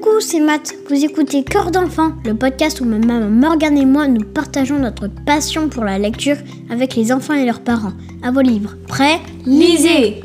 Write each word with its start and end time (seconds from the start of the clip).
Coucou, 0.00 0.20
c'est 0.20 0.40
Matt. 0.40 0.74
Vous 0.88 1.04
écoutez 1.04 1.42
Cœur 1.42 1.70
d'enfant, 1.70 2.12
le 2.24 2.34
podcast 2.34 2.80
où 2.80 2.84
ma 2.84 2.98
maman 2.98 3.28
Morgane 3.28 3.76
et 3.76 3.84
moi 3.84 4.06
nous 4.06 4.24
partageons 4.24 4.78
notre 4.78 5.08
passion 5.08 5.68
pour 5.68 5.84
la 5.84 5.98
lecture 5.98 6.36
avec 6.70 6.94
les 6.94 7.12
enfants 7.12 7.34
et 7.34 7.44
leurs 7.44 7.60
parents. 7.60 7.92
À 8.22 8.30
vos 8.30 8.40
livres. 8.40 8.76
Prêts 8.88 9.20
Lisez 9.44 10.22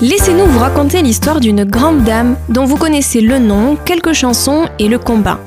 Laissez-nous 0.00 0.46
vous 0.46 0.58
raconter 0.58 1.02
l'histoire 1.02 1.40
d'une 1.40 1.64
grande 1.64 2.04
dame 2.04 2.36
dont 2.48 2.64
vous 2.64 2.76
connaissez 2.76 3.20
le 3.20 3.38
nom, 3.38 3.76
quelques 3.76 4.14
chansons 4.14 4.66
et 4.78 4.88
le 4.88 4.98
combat. 4.98 5.40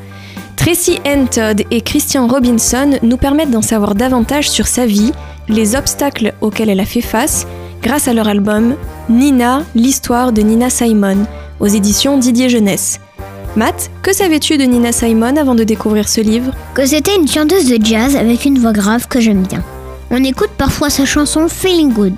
Tracy 0.63 0.97
Ann 1.03 1.27
Todd 1.27 1.61
et 1.71 1.81
Christian 1.81 2.25
Robinson 2.25 2.91
nous 3.03 3.17
permettent 3.17 3.51
d'en 3.51 3.61
savoir 3.61 3.95
davantage 3.95 4.49
sur 4.49 4.65
sa 4.65 4.85
vie, 4.85 5.11
les 5.49 5.75
obstacles 5.75 6.33
auxquels 6.39 6.69
elle 6.69 6.79
a 6.79 6.85
fait 6.85 7.01
face, 7.01 7.45
grâce 7.81 8.07
à 8.07 8.13
leur 8.13 8.29
album 8.29 8.77
Nina, 9.09 9.63
l'histoire 9.75 10.31
de 10.31 10.41
Nina 10.41 10.69
Simon, 10.69 11.27
aux 11.59 11.67
éditions 11.67 12.17
Didier 12.17 12.47
Jeunesse. 12.47 13.01
Matt, 13.57 13.91
que 14.01 14.13
savais-tu 14.13 14.57
de 14.57 14.63
Nina 14.63 14.93
Simon 14.93 15.35
avant 15.35 15.53
de 15.53 15.65
découvrir 15.65 16.07
ce 16.07 16.21
livre? 16.21 16.53
Que 16.75 16.85
c'était 16.85 17.17
une 17.17 17.27
chanteuse 17.27 17.67
de 17.67 17.85
jazz 17.85 18.15
avec 18.15 18.45
une 18.45 18.57
voix 18.57 18.71
grave 18.71 19.09
que 19.09 19.19
j'aime 19.19 19.43
bien. 19.43 19.65
On 20.11 20.23
écoute 20.23 20.51
parfois 20.57 20.89
sa 20.89 21.03
chanson 21.03 21.49
Feeling 21.49 21.91
Good 21.91 22.15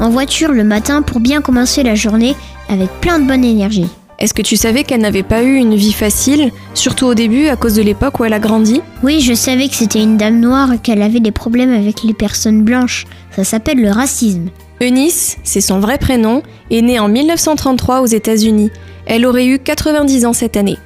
en 0.00 0.10
voiture 0.10 0.50
le 0.50 0.64
matin 0.64 1.02
pour 1.02 1.20
bien 1.20 1.40
commencer 1.40 1.84
la 1.84 1.94
journée 1.94 2.34
avec 2.68 2.90
plein 3.00 3.20
de 3.20 3.28
bonne 3.28 3.44
énergie. 3.44 3.86
Est-ce 4.18 4.34
que 4.34 4.42
tu 4.42 4.56
savais 4.56 4.84
qu'elle 4.84 5.00
n'avait 5.00 5.24
pas 5.24 5.42
eu 5.42 5.56
une 5.56 5.74
vie 5.74 5.92
facile, 5.92 6.52
surtout 6.74 7.06
au 7.06 7.14
début 7.14 7.48
à 7.48 7.56
cause 7.56 7.74
de 7.74 7.82
l'époque 7.82 8.20
où 8.20 8.24
elle 8.24 8.32
a 8.32 8.38
grandi? 8.38 8.80
Oui, 9.02 9.20
je 9.20 9.34
savais 9.34 9.68
que 9.68 9.74
c'était 9.74 10.02
une 10.02 10.16
dame 10.16 10.38
noire 10.38 10.72
et 10.72 10.78
qu'elle 10.78 11.02
avait 11.02 11.20
des 11.20 11.32
problèmes 11.32 11.72
avec 11.72 12.04
les 12.04 12.14
personnes 12.14 12.62
blanches. 12.62 13.06
Ça 13.32 13.42
s'appelle 13.42 13.80
le 13.80 13.90
racisme. 13.90 14.50
Eunice, 14.80 15.38
c'est 15.42 15.60
son 15.60 15.80
vrai 15.80 15.98
prénom, 15.98 16.42
est 16.70 16.82
née 16.82 17.00
en 17.00 17.08
1933 17.08 18.02
aux 18.02 18.06
États-Unis. 18.06 18.70
Elle 19.06 19.26
aurait 19.26 19.46
eu 19.46 19.58
90 19.58 20.26
ans 20.26 20.32
cette 20.32 20.56
année. 20.56 20.78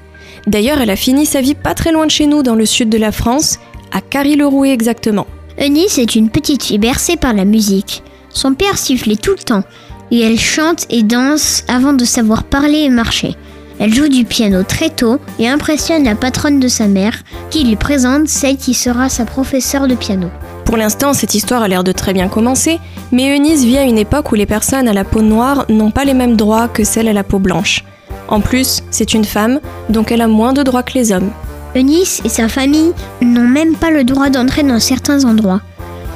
D'ailleurs, 0.46 0.80
elle 0.80 0.90
a 0.90 0.96
fini 0.96 1.26
sa 1.26 1.42
vie 1.42 1.54
pas 1.54 1.74
très 1.74 1.92
loin 1.92 2.06
de 2.06 2.10
chez 2.10 2.26
nous, 2.26 2.42
dans 2.42 2.54
le 2.54 2.66
sud 2.66 2.88
de 2.88 2.98
la 2.98 3.12
France, 3.12 3.58
à 3.92 4.00
Carry-le-Rouet 4.00 4.72
exactement. 4.72 5.26
Eunice 5.60 5.98
est 5.98 6.14
une 6.14 6.30
petite 6.30 6.62
fille 6.62 6.78
bercée 6.78 7.16
par 7.16 7.34
la 7.34 7.44
musique. 7.44 8.02
Son 8.30 8.54
père 8.54 8.78
sifflait 8.78 9.16
tout 9.16 9.32
le 9.32 9.42
temps 9.42 9.64
et 10.10 10.20
elle 10.20 10.38
chante 10.38 10.86
et 10.90 11.02
danse 11.02 11.64
avant 11.68 11.92
de 11.92 12.04
savoir 12.04 12.44
parler 12.44 12.78
et 12.78 12.90
marcher. 12.90 13.36
Elle 13.80 13.94
joue 13.94 14.08
du 14.08 14.24
piano 14.24 14.62
très 14.64 14.90
tôt 14.90 15.18
et 15.38 15.48
impressionne 15.48 16.04
la 16.04 16.16
patronne 16.16 16.58
de 16.58 16.68
sa 16.68 16.88
mère, 16.88 17.22
qui 17.50 17.64
lui 17.64 17.76
présente 17.76 18.28
celle 18.28 18.56
qui 18.56 18.74
sera 18.74 19.08
sa 19.08 19.24
professeure 19.24 19.86
de 19.86 19.94
piano. 19.94 20.28
Pour 20.64 20.76
l'instant, 20.76 21.14
cette 21.14 21.34
histoire 21.34 21.62
a 21.62 21.68
l'air 21.68 21.84
de 21.84 21.92
très 21.92 22.12
bien 22.12 22.28
commencer, 22.28 22.80
mais 23.12 23.34
Eunice 23.34 23.64
vit 23.64 23.78
à 23.78 23.84
une 23.84 23.96
époque 23.96 24.32
où 24.32 24.34
les 24.34 24.46
personnes 24.46 24.88
à 24.88 24.92
la 24.92 25.04
peau 25.04 25.22
noire 25.22 25.64
n'ont 25.68 25.92
pas 25.92 26.04
les 26.04 26.14
mêmes 26.14 26.36
droits 26.36 26.68
que 26.68 26.84
celles 26.84 27.08
à 27.08 27.12
la 27.12 27.24
peau 27.24 27.38
blanche. 27.38 27.84
En 28.26 28.40
plus, 28.40 28.82
c'est 28.90 29.14
une 29.14 29.24
femme, 29.24 29.60
donc 29.88 30.12
elle 30.12 30.20
a 30.20 30.28
moins 30.28 30.52
de 30.52 30.62
droits 30.62 30.82
que 30.82 30.94
les 30.94 31.12
hommes. 31.12 31.30
Eunice 31.74 32.20
et 32.24 32.28
sa 32.28 32.48
famille 32.48 32.92
n'ont 33.22 33.48
même 33.48 33.76
pas 33.76 33.90
le 33.90 34.04
droit 34.04 34.28
d'entrer 34.28 34.62
dans 34.62 34.80
certains 34.80 35.24
endroits. 35.24 35.62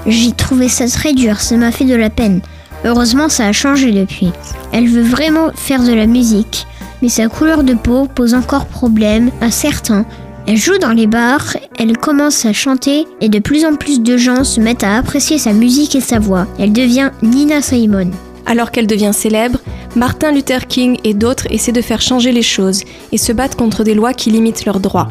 J'ai 0.06 0.32
trouvé 0.32 0.68
ça 0.68 0.88
très 0.88 1.14
dur, 1.14 1.40
ça 1.40 1.56
m'a 1.56 1.70
fait 1.70 1.84
de 1.84 1.94
la 1.94 2.10
peine. 2.10 2.40
Heureusement, 2.84 3.28
ça 3.28 3.46
a 3.46 3.52
changé 3.52 3.92
depuis. 3.92 4.30
Elle 4.72 4.88
veut 4.88 5.02
vraiment 5.02 5.50
faire 5.54 5.82
de 5.82 5.92
la 5.92 6.06
musique, 6.06 6.66
mais 7.00 7.08
sa 7.08 7.28
couleur 7.28 7.62
de 7.64 7.74
peau 7.74 8.06
pose 8.06 8.34
encore 8.34 8.66
problème 8.66 9.30
à 9.40 9.50
certains. 9.50 10.04
Elle 10.46 10.56
joue 10.56 10.78
dans 10.78 10.92
les 10.92 11.06
bars, 11.06 11.56
elle 11.78 11.96
commence 11.96 12.44
à 12.46 12.52
chanter 12.52 13.06
et 13.20 13.28
de 13.28 13.38
plus 13.38 13.64
en 13.64 13.76
plus 13.76 14.00
de 14.00 14.16
gens 14.16 14.42
se 14.42 14.60
mettent 14.60 14.82
à 14.82 14.96
apprécier 14.96 15.38
sa 15.38 15.52
musique 15.52 15.94
et 15.94 16.00
sa 16.00 16.18
voix. 16.18 16.48
Elle 16.58 16.72
devient 16.72 17.10
Nina 17.22 17.62
Simon. 17.62 18.10
Alors 18.44 18.72
qu'elle 18.72 18.88
devient 18.88 19.12
célèbre, 19.12 19.60
Martin 19.94 20.32
Luther 20.32 20.66
King 20.66 20.98
et 21.04 21.14
d'autres 21.14 21.46
essaient 21.50 21.70
de 21.70 21.80
faire 21.80 22.00
changer 22.00 22.32
les 22.32 22.42
choses 22.42 22.82
et 23.12 23.18
se 23.18 23.32
battent 23.32 23.56
contre 23.56 23.84
des 23.84 23.94
lois 23.94 24.14
qui 24.14 24.30
limitent 24.30 24.64
leurs 24.64 24.80
droits. 24.80 25.10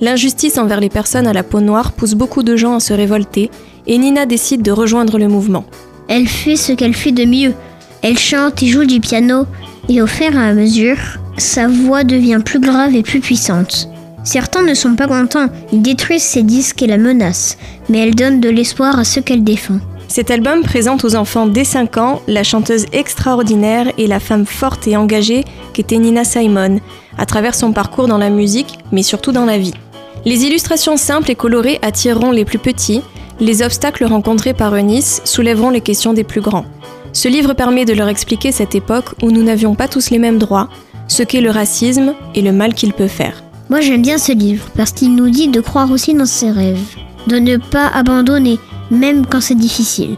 L'injustice 0.00 0.58
envers 0.58 0.80
les 0.80 0.88
personnes 0.88 1.28
à 1.28 1.32
la 1.32 1.44
peau 1.44 1.60
noire 1.60 1.92
pousse 1.92 2.14
beaucoup 2.14 2.42
de 2.42 2.56
gens 2.56 2.74
à 2.74 2.80
se 2.80 2.92
révolter 2.92 3.50
et 3.86 3.98
Nina 3.98 4.26
décide 4.26 4.62
de 4.62 4.72
rejoindre 4.72 5.16
le 5.16 5.28
mouvement. 5.28 5.64
Elle 6.14 6.28
fait 6.28 6.56
ce 6.56 6.72
qu'elle 6.72 6.92
fait 6.92 7.10
de 7.10 7.24
mieux. 7.24 7.54
Elle 8.02 8.18
chante 8.18 8.62
et 8.62 8.66
joue 8.66 8.84
du 8.84 9.00
piano, 9.00 9.46
et 9.88 10.02
au 10.02 10.06
fur 10.06 10.34
et 10.34 10.36
à 10.36 10.52
mesure, 10.52 10.98
sa 11.38 11.68
voix 11.68 12.04
devient 12.04 12.42
plus 12.44 12.60
grave 12.60 12.94
et 12.94 13.02
plus 13.02 13.20
puissante. 13.20 13.88
Certains 14.22 14.60
ne 14.60 14.74
sont 14.74 14.94
pas 14.94 15.06
contents, 15.06 15.48
ils 15.72 15.80
détruisent 15.80 16.22
ses 16.22 16.42
disques 16.42 16.82
et 16.82 16.86
la 16.86 16.98
menacent, 16.98 17.56
mais 17.88 18.00
elle 18.00 18.14
donne 18.14 18.40
de 18.40 18.50
l'espoir 18.50 18.98
à 18.98 19.04
ceux 19.04 19.22
qu'elle 19.22 19.42
défend. 19.42 19.78
Cet 20.06 20.30
album 20.30 20.62
présente 20.62 21.02
aux 21.02 21.16
enfants 21.16 21.46
dès 21.46 21.64
5 21.64 21.96
ans 21.96 22.20
la 22.28 22.42
chanteuse 22.42 22.84
extraordinaire 22.92 23.90
et 23.96 24.06
la 24.06 24.20
femme 24.20 24.44
forte 24.44 24.86
et 24.86 24.98
engagée 24.98 25.44
qu'était 25.72 25.96
Nina 25.96 26.24
Simon, 26.24 26.80
à 27.16 27.24
travers 27.24 27.54
son 27.54 27.72
parcours 27.72 28.06
dans 28.06 28.18
la 28.18 28.28
musique, 28.28 28.78
mais 28.92 29.02
surtout 29.02 29.32
dans 29.32 29.46
la 29.46 29.56
vie. 29.56 29.72
Les 30.26 30.44
illustrations 30.44 30.98
simples 30.98 31.30
et 31.30 31.36
colorées 31.36 31.78
attireront 31.80 32.32
les 32.32 32.44
plus 32.44 32.58
petits, 32.58 33.00
les 33.40 33.62
obstacles 33.62 34.04
rencontrés 34.04 34.54
par 34.54 34.74
Eunice 34.74 35.20
soulèveront 35.24 35.70
les 35.70 35.80
questions 35.80 36.12
des 36.12 36.24
plus 36.24 36.40
grands. 36.40 36.64
Ce 37.12 37.28
livre 37.28 37.52
permet 37.54 37.84
de 37.84 37.92
leur 37.92 38.08
expliquer 38.08 38.52
cette 38.52 38.74
époque 38.74 39.14
où 39.22 39.30
nous 39.30 39.42
n'avions 39.42 39.74
pas 39.74 39.88
tous 39.88 40.10
les 40.10 40.18
mêmes 40.18 40.38
droits, 40.38 40.68
ce 41.08 41.22
qu'est 41.22 41.40
le 41.40 41.50
racisme 41.50 42.14
et 42.34 42.42
le 42.42 42.52
mal 42.52 42.74
qu'il 42.74 42.92
peut 42.92 43.08
faire. 43.08 43.42
Moi 43.68 43.80
j'aime 43.80 44.02
bien 44.02 44.18
ce 44.18 44.32
livre 44.32 44.68
parce 44.76 44.92
qu'il 44.92 45.14
nous 45.14 45.30
dit 45.30 45.48
de 45.48 45.60
croire 45.60 45.90
aussi 45.90 46.14
dans 46.14 46.26
ses 46.26 46.50
rêves, 46.50 46.96
de 47.26 47.36
ne 47.36 47.56
pas 47.56 47.88
abandonner, 47.88 48.58
même 48.90 49.26
quand 49.26 49.40
c'est 49.40 49.54
difficile. 49.54 50.16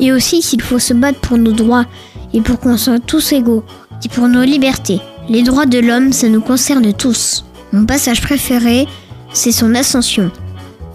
Et 0.00 0.12
aussi 0.12 0.40
qu'il 0.40 0.62
faut 0.62 0.78
se 0.78 0.94
battre 0.94 1.20
pour 1.20 1.38
nos 1.38 1.52
droits 1.52 1.86
et 2.32 2.40
pour 2.40 2.60
qu'on 2.60 2.76
soit 2.76 3.00
tous 3.00 3.32
égaux, 3.32 3.64
et 4.04 4.08
pour 4.08 4.28
nos 4.28 4.44
libertés. 4.44 5.00
Les 5.28 5.42
droits 5.42 5.66
de 5.66 5.78
l'homme, 5.78 6.12
ça 6.12 6.28
nous 6.28 6.40
concerne 6.40 6.92
tous. 6.92 7.44
Mon 7.72 7.84
passage 7.84 8.22
préféré, 8.22 8.86
c'est 9.32 9.52
son 9.52 9.74
ascension. 9.74 10.30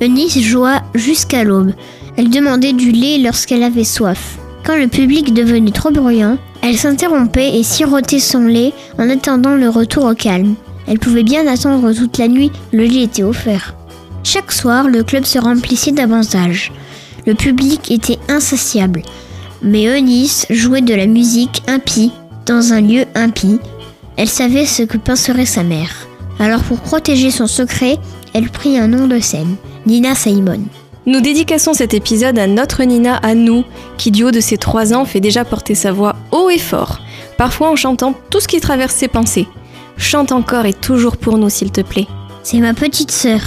Eunice 0.04 0.38
joua 0.40 0.82
jusqu'à 0.94 1.46
l'aube. 1.46 1.72
Elle 2.18 2.30
demandait 2.30 2.74
du 2.74 2.92
lait 2.92 3.20
lorsqu'elle 3.20 3.64
avait 3.64 3.86
soif. 3.86 4.38
Quand 4.66 4.76
le 4.76 4.88
public 4.90 5.34
devenait 5.34 5.72
trop 5.72 5.92
bruyant, 5.92 6.38
elle 6.62 6.78
s'interrompait 6.78 7.58
et 7.58 7.64
sirotait 7.64 8.20
son 8.20 8.42
lait 8.42 8.74
en 9.00 9.10
attendant 9.10 9.56
le 9.56 9.70
retour 9.70 10.04
au 10.04 10.14
calme. 10.14 10.56
Elle 10.88 11.00
pouvait 11.00 11.24
bien 11.24 11.48
attendre 11.48 11.94
toute 11.94 12.18
la 12.18 12.28
nuit, 12.28 12.52
le 12.74 12.84
lit 12.84 13.04
était 13.04 13.24
offert. 13.24 13.76
Chaque 14.24 14.52
soir, 14.52 14.90
le 14.90 15.04
club 15.04 15.24
se 15.24 15.40
remplissait 15.40 15.94
davantage. 15.94 16.74
Le 17.26 17.34
public 17.34 17.90
était 17.90 18.20
insatiable. 18.28 19.04
Mais 19.62 19.86
Eunice 19.86 20.46
jouait 20.50 20.82
de 20.82 20.94
la 20.94 21.08
musique 21.08 21.64
impie 21.68 22.12
dans 22.46 22.74
un 22.74 22.82
lieu 22.82 23.06
impie. 23.16 23.60
Elle 24.18 24.30
savait 24.30 24.66
ce 24.66 24.84
que 24.84 24.98
penserait 24.98 25.46
sa 25.46 25.64
mère. 25.64 26.08
Alors 26.40 26.62
pour 26.64 26.82
protéger 26.82 27.32
son 27.32 27.48
secret, 27.48 27.98
elle 28.34 28.50
prit 28.50 28.78
un 28.78 28.88
nom 28.88 29.08
de 29.08 29.20
scène, 29.20 29.56
Nina 29.86 30.16
Simon. 30.16 30.62
Nous 31.06 31.20
dédicassons 31.20 31.74
cet 31.74 31.94
épisode 31.94 32.40
à 32.40 32.48
notre 32.48 32.84
Nina, 32.84 33.18
à 33.18 33.36
nous, 33.36 33.66
qui 33.98 34.12
du 34.12 34.24
haut 34.24 34.32
de 34.32 34.40
ses 34.40 34.58
trois 34.58 34.94
ans 34.94 35.04
fait 35.04 35.20
déjà 35.20 35.44
porter 35.44 35.76
sa 35.76 35.92
voix 35.92 36.16
haut 36.32 36.50
et 36.50 36.58
fort, 36.58 37.00
parfois 37.38 37.70
en 37.70 37.76
chantant 37.76 38.14
tout 38.30 38.40
ce 38.40 38.48
qui 38.48 38.62
traverse 38.62 38.96
ses 38.96 39.10
pensées. 39.10 39.48
Chante 39.98 40.32
encore 40.32 40.66
et 40.66 40.74
toujours 40.74 41.18
pour 41.18 41.38
nous, 41.38 41.50
s'il 41.50 41.72
te 41.72 41.82
plaît. 41.82 42.08
C'est 42.44 42.60
ma 42.60 42.74
petite 42.74 43.12
sœur. 43.12 43.42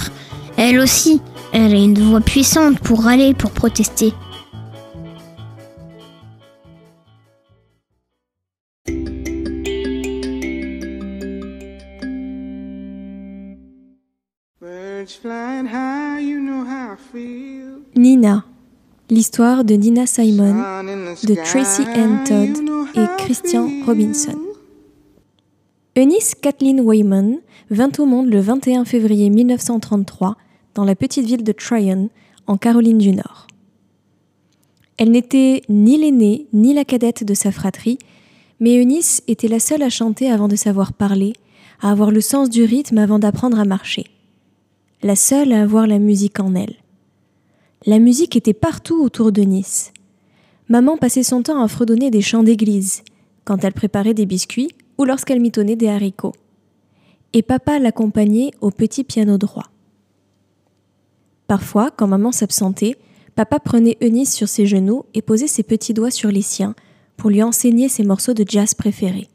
Elle 0.57 0.79
aussi, 0.79 1.21
elle 1.53 1.73
a 1.73 1.77
une 1.77 1.99
voix 1.99 2.21
puissante 2.21 2.79
pour 2.79 3.03
râler, 3.03 3.33
pour 3.33 3.49
protester. 3.49 4.13
L'histoire 19.09 19.63
de 19.63 19.73
Nina 19.75 20.05
Simon, 20.05 20.83
de 21.23 21.35
Tracy 21.35 21.83
Ann 21.83 22.23
Todd 22.25 22.57
et 22.95 23.23
Christian 23.23 23.69
Robinson. 23.85 24.37
Eunice 25.95 26.35
Kathleen 26.35 26.81
Wayman 26.81 27.37
vint 27.69 27.91
au 27.99 28.05
monde 28.05 28.29
le 28.29 28.41
21 28.41 28.83
février 28.83 29.29
1933 29.29 30.35
dans 30.75 30.83
la 30.83 30.95
petite 30.95 31.25
ville 31.25 31.43
de 31.43 31.51
Tryon, 31.53 32.09
en 32.47 32.57
Caroline 32.57 32.97
du 32.97 33.13
Nord. 33.13 33.47
Elle 34.97 35.11
n'était 35.11 35.61
ni 35.69 35.97
l'aînée 35.97 36.47
ni 36.51 36.73
la 36.73 36.83
cadette 36.83 37.23
de 37.23 37.33
sa 37.33 37.51
fratrie, 37.51 37.99
mais 38.59 38.75
Eunice 38.75 39.23
était 39.27 39.47
la 39.47 39.59
seule 39.59 39.83
à 39.83 39.89
chanter 39.89 40.29
avant 40.29 40.47
de 40.49 40.55
savoir 40.55 40.91
parler, 40.91 41.33
à 41.81 41.91
avoir 41.91 42.11
le 42.11 42.21
sens 42.21 42.49
du 42.49 42.63
rythme 42.63 42.97
avant 42.97 43.19
d'apprendre 43.19 43.59
à 43.59 43.65
marcher. 43.65 44.05
La 45.01 45.15
seule 45.15 45.53
à 45.53 45.61
avoir 45.61 45.87
la 45.87 45.99
musique 45.99 46.39
en 46.39 46.55
elle. 46.55 46.75
La 47.85 47.99
musique 47.99 48.35
était 48.35 48.53
partout 48.53 49.01
autour 49.01 49.31
de 49.31 49.41
Nice. 49.41 49.93
Maman 50.67 50.97
passait 50.97 51.23
son 51.23 51.43
temps 51.43 51.61
à 51.61 51.67
fredonner 51.67 52.11
des 52.11 52.21
chants 52.21 52.43
d'église, 52.43 53.03
quand 53.45 53.63
elle 53.63 53.73
préparait 53.73 54.13
des 54.13 54.25
biscuits 54.25 54.71
ou 54.97 55.05
lorsqu'elle 55.05 55.39
mitonnait 55.39 55.75
des 55.75 55.87
haricots. 55.87 56.33
Et 57.33 57.43
papa 57.43 57.79
l'accompagnait 57.79 58.51
au 58.61 58.71
petit 58.71 59.03
piano 59.03 59.37
droit. 59.37 59.69
Parfois, 61.47 61.91
quand 61.91 62.07
maman 62.07 62.31
s'absentait, 62.31 62.97
Papa 63.37 63.59
prenait 63.59 63.97
Eunice 64.01 64.33
sur 64.33 64.49
ses 64.49 64.65
genoux 64.65 65.05
et 65.13 65.21
posait 65.21 65.45
ses 65.45 65.61
petits 65.61 65.93
doigts 65.93 66.09
sur 66.09 66.31
les 66.31 66.41
siens 66.41 66.73
pour 67.17 67.29
lui 67.29 67.43
enseigner 67.43 67.87
ses 67.87 68.03
morceaux 68.03 68.33
de 68.33 68.43
jazz 68.47 68.73
préférés. 68.73 69.29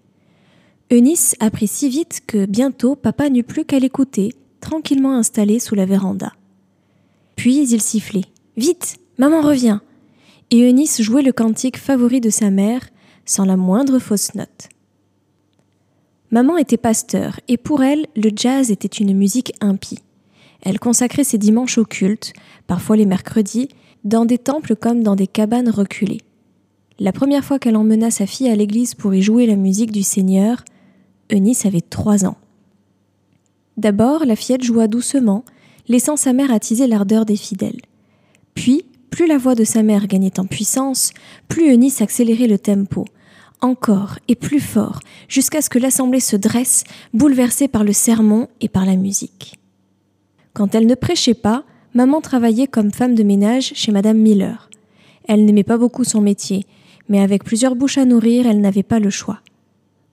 Eunice 0.91 1.37
apprit 1.39 1.69
si 1.69 1.89
vite 1.89 2.21
que 2.27 2.44
bientôt 2.47 2.97
papa 2.97 3.31
n'eut 3.31 3.44
plus 3.44 3.65
qu'à 3.65 3.79
l'écouter, 3.79 4.35
tranquillement 4.61 5.15
installé 5.15 5.61
sous 5.61 5.77
la 5.77 5.87
véranda. 5.87 6.33
Puis 7.37 7.71
il 7.71 7.81
sifflait. 7.81 8.25
Vite, 8.56 8.99
maman 9.19 9.40
revient. 9.40 9.78
Et 10.50 10.69
Eunice 10.69 11.00
jouait 11.00 11.22
le 11.22 11.32
cantique 11.32 11.78
favori 11.78 12.20
de 12.20 12.31
sa 12.31 12.50
mère, 12.50 12.82
sans 13.25 13.44
la 13.44 13.56
moindre 13.56 13.99
fausse 13.99 14.34
note. 14.34 14.69
Maman 16.31 16.58
était 16.58 16.76
pasteur, 16.76 17.40
et 17.49 17.56
pour 17.56 17.82
elle, 17.82 18.06
le 18.16 18.31
jazz 18.34 18.70
était 18.70 18.88
une 18.88 19.16
musique 19.16 19.54
impie. 19.60 20.00
Elle 20.60 20.78
consacrait 20.78 21.25
ses 21.25 21.38
dimanches 21.38 21.78
au 21.78 21.84
culte, 21.84 22.32
parfois 22.66 22.96
les 22.96 23.06
mercredis, 23.06 23.69
dans 24.04 24.25
des 24.25 24.38
temples 24.38 24.76
comme 24.76 25.02
dans 25.02 25.16
des 25.16 25.26
cabanes 25.26 25.70
reculées. 25.70 26.20
La 26.98 27.12
première 27.12 27.44
fois 27.44 27.58
qu'elle 27.58 27.76
emmena 27.76 28.10
sa 28.10 28.26
fille 28.26 28.48
à 28.48 28.55
l'église 28.55 28.94
pour 28.94 29.14
y 29.14 29.22
jouer 29.22 29.46
la 29.46 29.56
musique 29.56 29.93
du 29.93 30.02
Seigneur, 30.02 30.64
Eunice 31.31 31.66
avait 31.66 31.81
trois 31.81 32.25
ans. 32.26 32.37
D'abord, 33.76 34.25
la 34.25 34.37
fillette 34.37 34.62
joua 34.62 34.87
doucement, 34.87 35.44
laissant 35.88 36.16
sa 36.16 36.32
mère 36.32 36.52
attiser 36.52 36.87
l'ardeur 36.87 37.25
des 37.25 37.37
fidèles. 37.37 37.81
Puis, 38.54 38.84
plus 39.10 39.26
la 39.26 39.38
voix 39.38 39.54
de 39.54 39.64
sa 39.64 39.82
mère 39.82 40.06
gagnait 40.06 40.40
en 40.40 40.46
puissance, 40.46 41.12
plus 41.49 41.70
Eunice 41.70 42.00
accélérait 42.00 42.46
le 42.46 42.58
tempo, 42.58 43.04
encore 43.60 44.19
et 44.28 44.34
plus 44.34 44.60
fort, 44.60 45.00
jusqu'à 45.28 45.62
ce 45.62 45.70
que 45.70 45.78
l'assemblée 45.78 46.20
se 46.20 46.37
dresse, 46.37 46.84
bouleversée 47.12 47.69
par 47.69 47.84
le 47.84 47.93
sermon 47.93 48.49
et 48.60 48.69
par 48.69 48.87
la 48.87 48.96
musique. 48.96 49.58
Quand 50.54 50.75
elle 50.75 50.87
ne 50.87 50.94
prêchait 50.94 51.34
pas, 51.34 51.64
maman 51.94 52.20
travaillait 52.20 52.66
comme 52.66 52.90
femme 52.90 53.14
de 53.14 53.22
ménage 53.22 53.72
chez 53.75 53.93
Madame 53.93 54.19
Miller. 54.19 54.70
Elle 55.28 55.44
n'aimait 55.44 55.62
pas 55.62 55.78
beaucoup 55.78 56.05
son 56.05 56.20
métier, 56.20 56.66
mais 57.08 57.20
avec 57.20 57.44
plusieurs 57.44 57.76
bouches 57.76 57.98
à 57.98 58.05
nourrir, 58.05 58.46
elle 58.46 58.60
n'avait 58.60 58.82
pas 58.82 58.98
le 58.98 59.10
choix. 59.10 59.40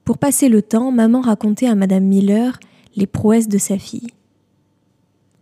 Pour 0.04 0.18
passer 0.18 0.48
le 0.48 0.62
temps, 0.62 0.90
maman 0.90 1.20
racontait 1.20 1.66
à 1.68 1.74
Madame 1.74 2.04
Miller 2.04 2.58
les 2.96 3.06
prouesses 3.06 3.48
de 3.48 3.58
sa 3.58 3.78
fille. 3.78 4.08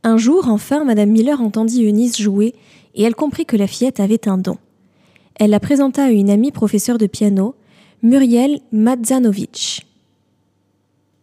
Un 0.04 0.16
jour, 0.16 0.48
enfin, 0.48 0.84
Madame 0.84 1.10
Miller 1.10 1.40
entendit 1.40 1.84
Eunice 1.84 2.20
jouer 2.20 2.54
et 2.94 3.02
elle 3.02 3.14
comprit 3.14 3.46
que 3.46 3.56
la 3.56 3.66
fillette 3.66 4.00
avait 4.00 4.28
un 4.28 4.38
don. 4.38 4.58
Elle 5.36 5.50
la 5.50 5.60
présenta 5.60 6.04
à 6.04 6.10
une 6.10 6.30
amie 6.30 6.50
professeure 6.50 6.98
de 6.98 7.06
piano, 7.06 7.54
Muriel 8.02 8.60
Madzanovitch. 8.72 9.86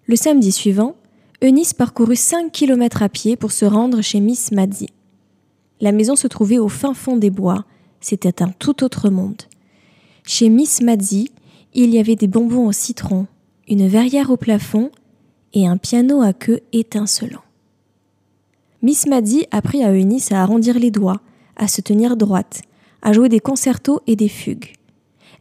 Le 0.08 0.16
samedi 0.16 0.52
suivant, 0.52 0.96
Eunice 1.42 1.74
parcourut 1.74 2.16
5 2.16 2.52
kilomètres 2.52 3.04
à 3.04 3.10
pied 3.10 3.36
pour 3.36 3.52
se 3.52 3.66
rendre 3.66 4.02
chez 4.02 4.20
Miss 4.20 4.52
Madzi. 4.52 4.88
La 5.82 5.92
maison 5.92 6.16
se 6.16 6.28
trouvait 6.28 6.60
au 6.60 6.70
fin 6.70 6.94
fond 6.94 7.18
des 7.18 7.30
bois, 7.30 7.66
c'était 8.00 8.42
un 8.42 8.50
tout 8.50 8.84
autre 8.84 9.10
monde. 9.10 9.42
Chez 10.26 10.50
Miss 10.50 10.82
Madzi, 10.82 11.32
il 11.74 11.94
y 11.94 12.00
avait 12.00 12.16
des 12.16 12.28
bonbons 12.28 12.68
au 12.68 12.72
citron, 12.72 13.28
une 13.68 13.88
verrière 13.88 14.30
au 14.30 14.38
plafond 14.38 14.92
et 15.54 15.68
un 15.68 15.78
piano 15.78 16.22
à 16.22 16.34
queue 16.34 16.62
étincelant. 16.72 17.44
Miss 18.82 19.08
Madzi 19.08 19.46
apprit 19.52 19.84
à 19.84 19.94
Eunice 19.94 20.32
à 20.32 20.42
arrondir 20.42 20.80
les 20.80 20.92
doigts, 20.92 21.22
à 21.56 21.68
se 21.68 21.82
tenir 21.82 22.18
droite, 22.18 22.62
à 23.02 23.14
jouer 23.14 23.30
des 23.30 23.40
concertos 23.40 24.02
et 24.08 24.16
des 24.16 24.30
fugues. 24.30 24.74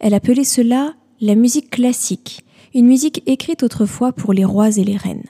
Elle 0.00 0.14
appelait 0.14 0.44
cela 0.44 0.94
la 1.20 1.34
musique 1.34 1.70
classique, 1.70 2.44
une 2.74 2.86
musique 2.86 3.22
écrite 3.26 3.62
autrefois 3.62 4.12
pour 4.12 4.32
les 4.32 4.44
rois 4.44 4.76
et 4.76 4.84
les 4.84 4.96
reines. 4.96 5.24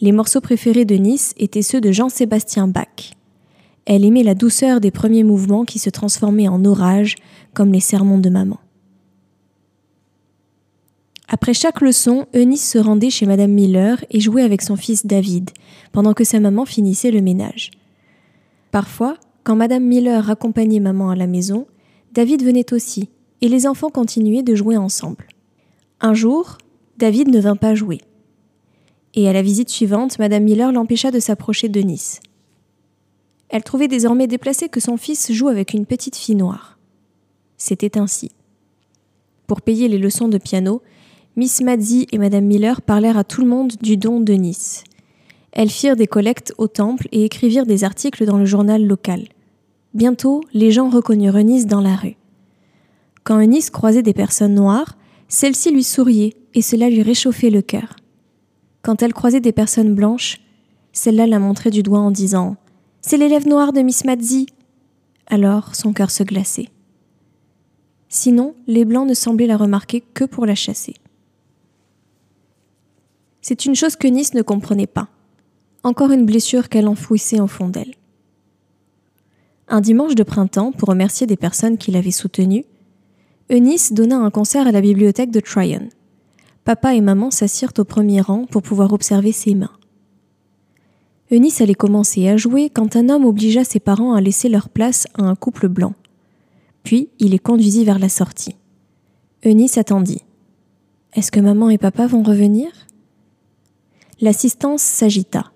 Les 0.00 0.12
morceaux 0.12 0.40
préférés 0.40 0.84
de 0.84 0.96
Nice 0.96 1.32
étaient 1.38 1.62
ceux 1.62 1.80
de 1.80 1.92
Jean-Sébastien 1.92 2.68
Bach. 2.68 3.14
Elle 3.86 4.04
aimait 4.04 4.24
la 4.24 4.34
douceur 4.34 4.80
des 4.80 4.90
premiers 4.90 5.24
mouvements 5.24 5.64
qui 5.64 5.78
se 5.78 5.90
transformaient 5.90 6.48
en 6.48 6.64
orage, 6.64 7.14
comme 7.54 7.72
les 7.72 7.80
sermons 7.80 8.18
de 8.18 8.28
maman. 8.28 8.58
Après 11.28 11.54
chaque 11.54 11.80
leçon, 11.80 12.26
Eunice 12.34 12.70
se 12.70 12.78
rendait 12.78 13.10
chez 13.10 13.26
Madame 13.26 13.50
Miller 13.50 14.04
et 14.10 14.20
jouait 14.20 14.42
avec 14.42 14.62
son 14.62 14.76
fils 14.76 15.06
David, 15.06 15.50
pendant 15.92 16.14
que 16.14 16.24
sa 16.24 16.40
maman 16.40 16.64
finissait 16.64 17.10
le 17.10 17.20
ménage. 17.20 17.70
Parfois, 18.70 19.16
quand 19.46 19.54
Madame 19.54 19.84
Miller 19.84 20.28
accompagnait 20.28 20.80
maman 20.80 21.10
à 21.10 21.14
la 21.14 21.28
maison, 21.28 21.68
David 22.10 22.42
venait 22.42 22.72
aussi, 22.72 23.10
et 23.40 23.48
les 23.48 23.68
enfants 23.68 23.90
continuaient 23.90 24.42
de 24.42 24.56
jouer 24.56 24.76
ensemble. 24.76 25.28
Un 26.00 26.14
jour, 26.14 26.58
David 26.98 27.28
ne 27.28 27.38
vint 27.38 27.54
pas 27.54 27.76
jouer. 27.76 28.00
Et 29.14 29.28
à 29.28 29.32
la 29.32 29.42
visite 29.42 29.68
suivante, 29.68 30.18
Madame 30.18 30.42
Miller 30.42 30.72
l'empêcha 30.72 31.12
de 31.12 31.20
s'approcher 31.20 31.68
de 31.68 31.78
Nice. 31.78 32.18
Elle 33.48 33.62
trouvait 33.62 33.86
désormais 33.86 34.26
déplacé 34.26 34.68
que 34.68 34.80
son 34.80 34.96
fils 34.96 35.30
joue 35.30 35.46
avec 35.46 35.74
une 35.74 35.86
petite 35.86 36.16
fille 36.16 36.34
noire. 36.34 36.76
C'était 37.56 37.98
ainsi. 37.98 38.32
Pour 39.46 39.62
payer 39.62 39.86
les 39.86 39.98
leçons 39.98 40.26
de 40.26 40.38
piano, 40.38 40.82
Miss 41.36 41.60
Madzi 41.60 42.08
et 42.10 42.18
Madame 42.18 42.46
Miller 42.46 42.82
parlèrent 42.82 43.16
à 43.16 43.22
tout 43.22 43.42
le 43.42 43.46
monde 43.46 43.74
du 43.80 43.96
don 43.96 44.18
de 44.18 44.32
Nice. 44.32 44.82
Elles 45.52 45.70
firent 45.70 45.94
des 45.94 46.08
collectes 46.08 46.52
au 46.58 46.66
temple 46.66 47.06
et 47.12 47.24
écrivirent 47.24 47.64
des 47.64 47.84
articles 47.84 48.26
dans 48.26 48.38
le 48.38 48.44
journal 48.44 48.84
local. 48.84 49.28
Bientôt, 49.96 50.42
les 50.52 50.72
gens 50.72 50.90
reconnurent 50.90 51.42
Nice 51.42 51.66
dans 51.66 51.80
la 51.80 51.96
rue. 51.96 52.16
Quand 53.24 53.40
Eunice 53.40 53.70
croisait 53.70 54.02
des 54.02 54.12
personnes 54.12 54.54
noires, 54.54 54.98
celle-ci 55.26 55.70
lui 55.70 55.82
souriait 55.82 56.36
et 56.52 56.60
cela 56.60 56.90
lui 56.90 57.00
réchauffait 57.00 57.48
le 57.48 57.62
cœur. 57.62 57.96
Quand 58.82 59.02
elle 59.02 59.14
croisait 59.14 59.40
des 59.40 59.52
personnes 59.52 59.94
blanches, 59.94 60.42
celle-là 60.92 61.26
la 61.26 61.38
montrait 61.38 61.70
du 61.70 61.82
doigt 61.82 62.00
en 62.00 62.10
disant 62.10 62.56
C'est 63.00 63.16
l'élève 63.16 63.48
noir 63.48 63.72
de 63.72 63.80
Miss 63.80 64.04
Madzi 64.04 64.44
Alors 65.28 65.74
son 65.74 65.94
cœur 65.94 66.10
se 66.10 66.24
glaçait. 66.24 66.68
Sinon, 68.10 68.54
les 68.66 68.84
blancs 68.84 69.08
ne 69.08 69.14
semblaient 69.14 69.46
la 69.46 69.56
remarquer 69.56 70.02
que 70.12 70.24
pour 70.24 70.44
la 70.44 70.54
chasser. 70.54 70.96
C'est 73.40 73.64
une 73.64 73.74
chose 73.74 73.96
que 73.96 74.08
Nice 74.08 74.34
ne 74.34 74.42
comprenait 74.42 74.86
pas. 74.86 75.08
Encore 75.84 76.10
une 76.10 76.26
blessure 76.26 76.68
qu'elle 76.68 76.86
enfouissait 76.86 77.40
au 77.40 77.46
fond 77.46 77.70
d'elle. 77.70 77.94
Un 79.68 79.80
dimanche 79.80 80.14
de 80.14 80.22
printemps, 80.22 80.70
pour 80.70 80.88
remercier 80.88 81.26
des 81.26 81.36
personnes 81.36 81.76
qui 81.76 81.90
l'avaient 81.90 82.12
soutenue, 82.12 82.64
Eunice 83.50 83.92
donna 83.92 84.16
un 84.16 84.30
concert 84.30 84.66
à 84.66 84.72
la 84.72 84.80
bibliothèque 84.80 85.30
de 85.30 85.40
Tryon. 85.40 85.88
Papa 86.64 86.94
et 86.94 87.00
maman 87.00 87.30
s'assirent 87.30 87.72
au 87.78 87.84
premier 87.84 88.20
rang 88.20 88.44
pour 88.46 88.62
pouvoir 88.62 88.92
observer 88.92 89.32
ses 89.32 89.54
mains. 89.54 89.76
Eunice 91.32 91.60
allait 91.60 91.74
commencer 91.74 92.28
à 92.28 92.36
jouer 92.36 92.70
quand 92.70 92.94
un 92.94 93.08
homme 93.08 93.24
obligea 93.24 93.64
ses 93.64 93.80
parents 93.80 94.14
à 94.14 94.20
laisser 94.20 94.48
leur 94.48 94.68
place 94.68 95.08
à 95.14 95.22
un 95.22 95.34
couple 95.34 95.68
blanc. 95.68 95.94
Puis 96.84 97.08
il 97.18 97.30
les 97.30 97.38
conduisit 97.40 97.84
vers 97.84 97.98
la 97.98 98.08
sortie. 98.08 98.54
Eunice 99.44 99.78
attendit. 99.78 100.22
Est-ce 101.12 101.32
que 101.32 101.40
maman 101.40 101.70
et 101.70 101.78
papa 101.78 102.06
vont 102.06 102.22
revenir? 102.22 102.70
L'assistance 104.20 104.82
s'agita. 104.82 105.50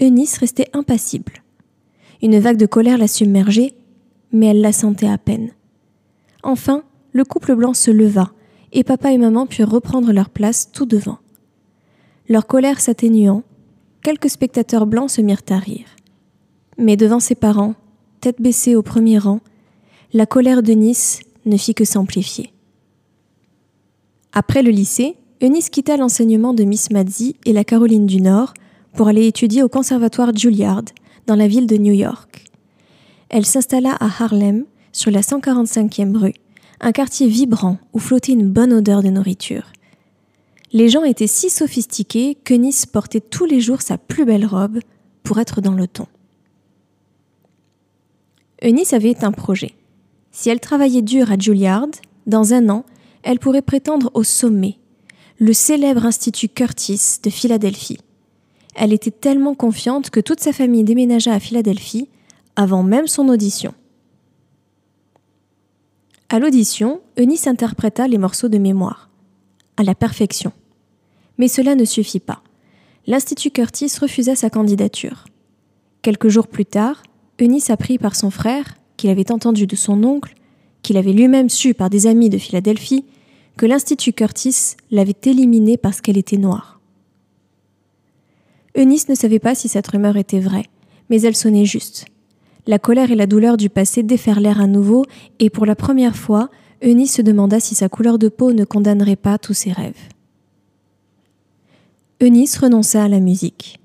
Eunice 0.00 0.38
restait 0.38 0.70
impassible. 0.72 1.42
Une 2.22 2.38
vague 2.38 2.56
de 2.56 2.66
colère 2.66 2.98
la 2.98 3.08
submergeait, 3.08 3.74
mais 4.32 4.46
elle 4.46 4.60
la 4.60 4.72
sentait 4.72 5.08
à 5.08 5.18
peine. 5.18 5.50
Enfin, 6.42 6.82
le 7.12 7.24
couple 7.24 7.54
blanc 7.54 7.74
se 7.74 7.90
leva, 7.90 8.32
et 8.72 8.84
papa 8.84 9.12
et 9.12 9.18
maman 9.18 9.46
purent 9.46 9.70
reprendre 9.70 10.12
leur 10.12 10.30
place 10.30 10.70
tout 10.72 10.86
devant. 10.86 11.18
Leur 12.28 12.46
colère 12.46 12.80
s'atténuant, 12.80 13.42
quelques 14.02 14.30
spectateurs 14.30 14.86
blancs 14.86 15.10
se 15.10 15.20
mirent 15.20 15.42
à 15.48 15.58
rire. 15.58 15.86
Mais 16.76 16.96
devant 16.96 17.20
ses 17.20 17.34
parents, 17.34 17.74
tête 18.20 18.40
baissée 18.40 18.76
au 18.76 18.82
premier 18.82 19.18
rang, 19.18 19.40
la 20.12 20.26
colère 20.26 20.62
de 20.62 20.72
Nice 20.72 21.20
ne 21.46 21.56
fit 21.56 21.74
que 21.74 21.84
s'amplifier. 21.84 22.52
Après 24.32 24.62
le 24.62 24.70
lycée, 24.70 25.16
Eunice 25.40 25.70
quitta 25.70 25.96
l'enseignement 25.96 26.52
de 26.52 26.64
Miss 26.64 26.90
Madzi 26.90 27.36
et 27.44 27.52
la 27.52 27.64
Caroline 27.64 28.06
du 28.06 28.20
Nord 28.20 28.54
pour 28.94 29.08
aller 29.08 29.26
étudier 29.26 29.62
au 29.62 29.68
conservatoire 29.68 30.34
Juilliard, 30.34 30.82
dans 31.28 31.36
la 31.36 31.46
ville 31.46 31.66
de 31.66 31.76
New 31.76 31.92
York. 31.92 32.46
Elle 33.28 33.44
s'installa 33.44 33.92
à 34.00 34.06
Harlem, 34.06 34.64
sur 34.92 35.10
la 35.10 35.20
145e 35.20 36.16
rue, 36.16 36.34
un 36.80 36.90
quartier 36.90 37.28
vibrant 37.28 37.76
où 37.92 37.98
flottait 37.98 38.32
une 38.32 38.50
bonne 38.50 38.72
odeur 38.72 39.02
de 39.02 39.10
nourriture. 39.10 39.70
Les 40.72 40.88
gens 40.88 41.04
étaient 41.04 41.26
si 41.26 41.50
sophistiqués 41.50 42.34
que 42.34 42.54
Nice 42.54 42.86
portait 42.86 43.20
tous 43.20 43.44
les 43.44 43.60
jours 43.60 43.82
sa 43.82 43.98
plus 43.98 44.24
belle 44.24 44.46
robe 44.46 44.80
pour 45.22 45.38
être 45.38 45.60
dans 45.60 45.74
le 45.74 45.86
ton. 45.86 46.06
Eunice 48.64 48.94
avait 48.94 49.22
un 49.22 49.32
projet. 49.32 49.74
Si 50.32 50.48
elle 50.48 50.60
travaillait 50.60 51.02
dur 51.02 51.30
à 51.30 51.38
Juilliard, 51.38 51.88
dans 52.26 52.54
un 52.54 52.70
an, 52.70 52.84
elle 53.22 53.38
pourrait 53.38 53.62
prétendre 53.62 54.10
au 54.14 54.24
sommet 54.24 54.78
le 55.38 55.52
célèbre 55.52 56.06
Institut 56.06 56.48
Curtis 56.48 57.18
de 57.22 57.30
Philadelphie. 57.30 57.98
Elle 58.80 58.92
était 58.92 59.10
tellement 59.10 59.56
confiante 59.56 60.08
que 60.08 60.20
toute 60.20 60.38
sa 60.38 60.52
famille 60.52 60.84
déménagea 60.84 61.34
à 61.34 61.40
Philadelphie 61.40 62.08
avant 62.54 62.84
même 62.84 63.08
son 63.08 63.28
audition. 63.28 63.74
À 66.28 66.38
l'audition, 66.38 67.00
Eunice 67.18 67.48
interpréta 67.48 68.06
les 68.06 68.18
morceaux 68.18 68.48
de 68.48 68.58
mémoire, 68.58 69.10
à 69.76 69.82
la 69.82 69.96
perfection. 69.96 70.52
Mais 71.38 71.48
cela 71.48 71.74
ne 71.74 71.84
suffit 71.84 72.20
pas. 72.20 72.40
L'Institut 73.08 73.50
Curtis 73.50 73.90
refusa 74.00 74.36
sa 74.36 74.48
candidature. 74.48 75.24
Quelques 76.02 76.28
jours 76.28 76.46
plus 76.46 76.66
tard, 76.66 77.02
Eunice 77.40 77.70
apprit 77.70 77.98
par 77.98 78.14
son 78.14 78.30
frère, 78.30 78.76
qu'il 78.96 79.10
avait 79.10 79.32
entendu 79.32 79.66
de 79.66 79.74
son 79.74 80.04
oncle, 80.04 80.34
qu'il 80.82 80.98
avait 80.98 81.12
lui-même 81.12 81.48
su 81.48 81.74
par 81.74 81.90
des 81.90 82.06
amis 82.06 82.30
de 82.30 82.38
Philadelphie, 82.38 83.04
que 83.56 83.66
l'Institut 83.66 84.12
Curtis 84.12 84.76
l'avait 84.92 85.16
éliminée 85.24 85.76
parce 85.78 86.00
qu'elle 86.00 86.18
était 86.18 86.36
noire. 86.36 86.77
Eunice 88.78 89.08
ne 89.08 89.16
savait 89.16 89.40
pas 89.40 89.56
si 89.56 89.68
cette 89.68 89.88
rumeur 89.88 90.16
était 90.16 90.38
vraie, 90.38 90.66
mais 91.10 91.20
elle 91.22 91.34
sonnait 91.34 91.64
juste. 91.64 92.06
La 92.68 92.78
colère 92.78 93.10
et 93.10 93.16
la 93.16 93.26
douleur 93.26 93.56
du 93.56 93.70
passé 93.70 94.04
déferlèrent 94.04 94.60
à 94.60 94.68
nouveau, 94.68 95.04
et 95.40 95.50
pour 95.50 95.66
la 95.66 95.74
première 95.74 96.14
fois, 96.14 96.48
Eunice 96.80 97.14
se 97.14 97.22
demanda 97.22 97.58
si 97.58 97.74
sa 97.74 97.88
couleur 97.88 98.20
de 98.20 98.28
peau 98.28 98.52
ne 98.52 98.64
condamnerait 98.64 99.16
pas 99.16 99.36
tous 99.36 99.52
ses 99.52 99.72
rêves. 99.72 99.98
Eunice 102.22 102.56
renonça 102.56 103.02
à 103.02 103.08
la 103.08 103.18
musique. 103.18 103.80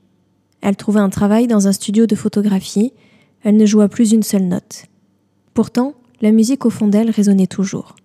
Elle 0.61 0.75
trouva 0.75 1.01
un 1.01 1.09
travail 1.09 1.47
dans 1.47 1.67
un 1.67 1.71
studio 1.71 2.05
de 2.05 2.15
photographie, 2.15 2.93
elle 3.41 3.57
ne 3.57 3.65
joua 3.65 3.89
plus 3.89 4.11
une 4.11 4.23
seule 4.23 4.47
note. 4.47 4.85
Pourtant, 5.55 5.95
la 6.21 6.31
musique 6.31 6.65
au 6.65 6.69
fond 6.69 6.87
d'elle 6.87 7.09
résonnait 7.09 7.47
toujours. 7.47 7.95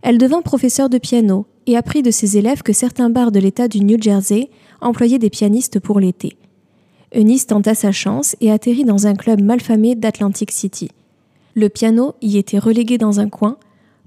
Elle 0.00 0.16
devint 0.16 0.40
professeure 0.40 0.88
de 0.88 0.98
piano 0.98 1.46
et 1.66 1.76
apprit 1.76 2.02
de 2.02 2.10
ses 2.10 2.36
élèves 2.36 2.62
que 2.62 2.72
certains 2.72 3.10
bars 3.10 3.32
de 3.32 3.40
l'État 3.40 3.68
du 3.68 3.80
New 3.80 4.00
Jersey 4.00 4.50
employaient 4.80 5.18
des 5.18 5.30
pianistes 5.30 5.80
pour 5.80 6.00
l'été. 6.00 6.36
Eunice 7.14 7.46
tenta 7.46 7.74
sa 7.74 7.92
chance 7.92 8.36
et 8.40 8.50
atterrit 8.50 8.84
dans 8.84 9.06
un 9.06 9.14
club 9.14 9.40
malfamé 9.40 9.94
d'Atlantic 9.94 10.50
City. 10.50 10.90
Le 11.54 11.68
piano 11.68 12.14
y 12.20 12.38
était 12.38 12.58
relégué 12.58 12.98
dans 12.98 13.20
un 13.20 13.28
coin, 13.28 13.56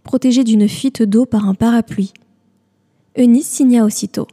protégé 0.03 0.43
d'une 0.43 0.67
fuite 0.67 1.03
d'eau 1.03 1.25
par 1.25 1.47
un 1.47 1.53
parapluie. 1.53 2.13
Eunice 3.17 3.47
signa 3.47 3.85
aussitôt. 3.85 4.27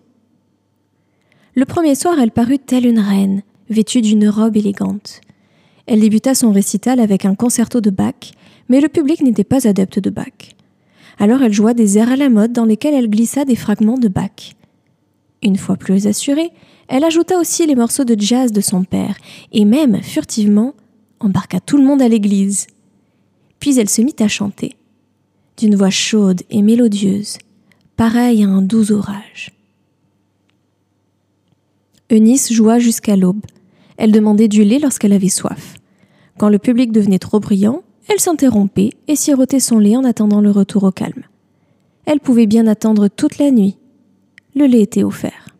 Le 1.55 1.65
premier 1.65 1.95
soir, 1.95 2.19
elle 2.19 2.33
parut 2.33 2.59
telle 2.59 2.85
une 2.85 2.99
reine, 2.99 3.43
vêtue 3.71 4.01
d'une 4.01 4.29
robe 4.29 4.57
élégante. 4.57 5.21
Elle 5.87 6.01
débuta 6.01 6.35
son 6.35 6.51
récital 6.51 6.99
avec 6.99 7.25
un 7.25 7.35
concerto 7.35 7.81
de 7.81 7.91
Bach, 7.91 8.33
mais 8.69 8.81
le 8.81 8.89
public 8.89 9.21
n'était 9.21 9.45
pas 9.45 9.69
adepte 9.69 10.01
de 10.01 10.11
Bach. 10.11 10.55
Alors 11.19 11.43
elle 11.43 11.53
joua 11.53 11.75
des 11.75 11.99
airs 11.99 12.11
à 12.11 12.17
la 12.17 12.29
mode 12.29 12.53
dans 12.53 12.65
lesquels 12.65 12.95
elle 12.95 13.11
glissa 13.11 13.45
des 13.45 13.57
fragments 13.57 13.99
de 13.99 14.09
Bach. 14.09 14.55
Une 15.43 15.57
fois 15.57 15.77
plus 15.77 16.07
assurée, 16.07 16.51
elle 16.89 17.05
ajouta 17.05 17.39
aussi 17.39 17.67
les 17.67 17.75
morceaux 17.75 18.05
de 18.05 18.19
jazz 18.19 18.53
de 18.53 18.61
son 18.61 18.85
père, 18.85 19.17
et 19.53 19.65
même, 19.65 20.03
furtivement, 20.03 20.75
embarqua 21.21 21.61
tout 21.61 21.77
le 21.77 21.85
monde 21.85 22.03
à 22.03 22.09
l'église. 22.09 22.67
Puis 23.61 23.79
elle 23.79 23.89
se 23.89 24.03
mit 24.03 24.17
à 24.21 24.29
chanter, 24.29 24.77
d'une 25.57 25.77
voix 25.77 25.91
chaude 25.91 26.43
et 26.51 26.63
mélodieuse, 26.63 27.39
pareille 27.97 28.45
à 28.45 28.49
un 28.49 28.63
doux 28.63 28.93
orage. 28.93 29.51
Eunice 32.11 32.53
joua 32.53 32.79
jusqu'à 32.79 33.17
l'aube. 33.17 33.45
Elle 33.97 34.13
demandait 34.13 34.49
du 34.49 34.63
lait 34.65 34.79
lorsqu'elle 34.79 35.13
avait 35.13 35.29
soif. 35.29 35.75
Quand 36.39 36.49
le 36.49 36.59
public 36.59 36.93
devenait 36.93 37.19
trop 37.19 37.41
brillant, 37.41 37.83
elle 38.09 38.21
s'interrompait 38.21 38.91
et 39.09 39.17
sirotait 39.17 39.61
son 39.61 39.79
lait 39.79 39.97
en 39.97 40.05
attendant 40.05 40.41
le 40.41 40.51
retour 40.51 40.85
au 40.85 40.91
calme. 40.91 41.23
Elle 42.05 42.21
pouvait 42.21 42.47
bien 42.47 42.67
attendre 42.67 43.09
toute 43.09 43.39
la 43.39 43.51
nuit. 43.51 43.79
Le 44.55 44.67
lait 44.67 44.83
était 44.83 45.05
offert. 45.05 45.57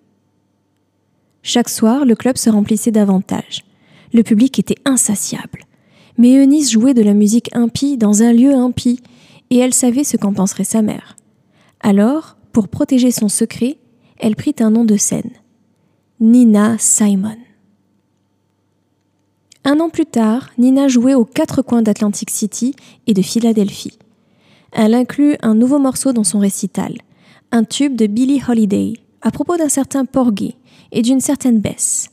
Chaque 1.43 1.69
soir, 1.69 2.05
le 2.05 2.15
club 2.15 2.37
se 2.37 2.51
remplissait 2.51 2.91
davantage. 2.91 3.65
Le 4.13 4.23
public 4.23 4.59
était 4.59 4.79
insatiable. 4.85 5.65
Mais 6.17 6.35
Eunice 6.35 6.71
jouait 6.71 6.95
de 6.95 7.03
la 7.03 7.15
musique 7.15 7.55
impie 7.55 7.97
dans 7.97 8.23
un 8.23 8.33
lieu 8.33 8.55
impie, 8.55 9.01
et 9.51 9.59
elle 9.59 9.75
savait 9.75 10.05
ce 10.05 10.17
qu'en 10.17 10.33
penserait 10.33 10.65
sa 10.65 10.81
mère. 10.81 11.17
Alors, 11.81 12.37
pour 12.53 12.69
protéger 12.69 13.11
son 13.11 13.29
secret, 13.29 13.79
elle 14.19 14.37
prit 14.37 14.55
un 14.61 14.71
nom 14.71 14.85
de 14.85 14.97
scène. 14.97 15.33
Nina 16.21 16.77
Simon. 16.79 17.37
Un 19.67 19.81
an 19.81 19.89
plus 19.89 20.05
tard, 20.05 20.51
Nina 20.59 20.89
jouait 20.89 21.15
aux 21.15 21.25
quatre 21.25 21.63
coins 21.63 21.81
d'Atlantic 21.81 22.29
City 22.29 22.75
et 23.07 23.15
de 23.15 23.23
Philadelphie. 23.23 23.99
Elle 24.73 24.93
inclut 24.93 25.37
un 25.41 25.55
nouveau 25.55 25.79
morceau 25.79 26.13
dans 26.13 26.25
son 26.25 26.39
récital, 26.39 26.99
un 27.51 27.65
tube 27.65 27.97
de 27.97 28.07
Billie 28.07 28.43
Holiday, 28.47 28.93
à 29.23 29.31
propos 29.31 29.57
d'un 29.57 29.71
certain 29.71 30.05
Porgy, 30.05 30.57
et 30.93 31.01
d'une 31.01 31.21
certaine 31.21 31.61
baisse. 31.61 32.11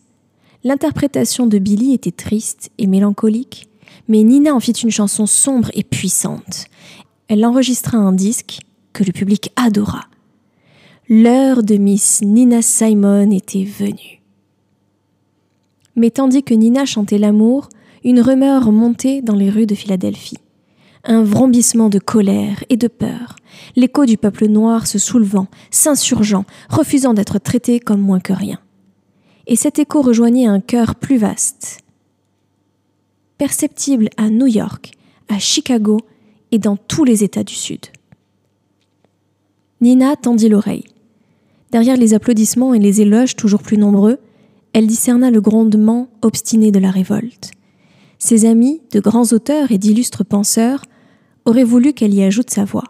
L'interprétation 0.63 1.45
de 1.45 1.59
Billy 1.59 1.93
était 1.93 2.11
triste 2.11 2.71
et 2.77 2.87
mélancolique, 2.87 3.67
mais 4.07 4.23
Nina 4.23 4.55
en 4.55 4.61
fit 4.61 4.71
une 4.71 4.91
chanson 4.91 5.25
sombre 5.25 5.69
et 5.73 5.83
puissante. 5.83 6.65
Elle 7.27 7.45
enregistra 7.45 7.97
un 7.97 8.13
disque 8.13 8.59
que 8.93 9.03
le 9.03 9.11
public 9.11 9.51
adora. 9.57 10.05
L'heure 11.09 11.63
de 11.63 11.75
Miss 11.75 12.21
Nina 12.21 12.61
Simon 12.61 13.31
était 13.31 13.65
venue. 13.65 14.20
Mais 15.95 16.11
tandis 16.11 16.43
que 16.43 16.53
Nina 16.53 16.85
chantait 16.85 17.17
l'amour, 17.17 17.69
une 18.03 18.21
rumeur 18.21 18.71
montait 18.71 19.21
dans 19.21 19.35
les 19.35 19.49
rues 19.49 19.65
de 19.65 19.75
Philadelphie. 19.75 20.37
Un 21.03 21.23
vrombissement 21.23 21.89
de 21.89 21.99
colère 21.99 22.63
et 22.69 22.77
de 22.77 22.87
peur, 22.87 23.35
l'écho 23.75 24.05
du 24.05 24.17
peuple 24.17 24.47
noir 24.47 24.87
se 24.87 24.99
soulevant, 24.99 25.47
s'insurgeant, 25.71 26.45
refusant 26.69 27.13
d'être 27.13 27.39
traité 27.39 27.79
comme 27.79 28.01
moins 28.01 28.19
que 28.19 28.33
rien 28.33 28.59
et 29.47 29.55
cet 29.55 29.79
écho 29.79 30.01
rejoignait 30.01 30.45
un 30.45 30.61
cœur 30.61 30.95
plus 30.95 31.17
vaste, 31.17 31.79
perceptible 33.37 34.09
à 34.17 34.29
New 34.29 34.47
York, 34.47 34.91
à 35.29 35.39
Chicago 35.39 35.99
et 36.51 36.57
dans 36.57 36.77
tous 36.77 37.03
les 37.03 37.23
États 37.23 37.43
du 37.43 37.53
Sud. 37.53 37.87
Nina 39.79 40.15
tendit 40.15 40.49
l'oreille. 40.49 40.85
Derrière 41.71 41.97
les 41.97 42.13
applaudissements 42.13 42.73
et 42.73 42.79
les 42.79 43.01
éloges 43.01 43.35
toujours 43.35 43.61
plus 43.61 43.77
nombreux, 43.77 44.19
elle 44.73 44.87
discerna 44.87 45.31
le 45.31 45.41
grondement 45.41 46.07
obstiné 46.21 46.71
de 46.71 46.79
la 46.79 46.91
révolte. 46.91 47.51
Ses 48.19 48.45
amis, 48.45 48.81
de 48.91 48.99
grands 48.99 49.33
auteurs 49.33 49.71
et 49.71 49.77
d'illustres 49.77 50.23
penseurs, 50.23 50.83
auraient 51.45 51.63
voulu 51.63 51.93
qu'elle 51.93 52.13
y 52.13 52.23
ajoute 52.23 52.49
sa 52.49 52.65
voix. 52.65 52.85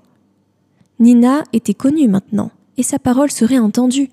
Nina 1.00 1.44
était 1.54 1.74
connue 1.74 2.08
maintenant, 2.08 2.52
et 2.78 2.84
sa 2.84 3.00
parole 3.00 3.32
serait 3.32 3.58
entendue. 3.58 4.10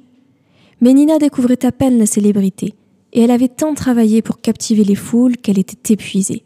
Mais 0.80 0.94
Nina 0.94 1.18
découvrait 1.18 1.64
à 1.64 1.72
peine 1.72 1.98
la 1.98 2.06
célébrité, 2.06 2.74
et 3.12 3.22
elle 3.22 3.30
avait 3.30 3.48
tant 3.48 3.74
travaillé 3.74 4.22
pour 4.22 4.40
captiver 4.40 4.84
les 4.84 4.94
foules 4.94 5.36
qu'elle 5.36 5.58
était 5.58 5.92
épuisée. 5.92 6.44